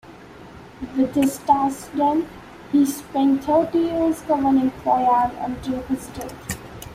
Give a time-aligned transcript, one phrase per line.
[0.97, 2.27] With his task done,
[2.71, 6.57] he spent thirty years governing Poyang until his death.